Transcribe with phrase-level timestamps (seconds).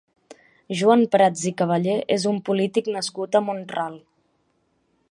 [0.79, 4.05] Joan Prats i Cavallé és un polític nascut a Mont-ral.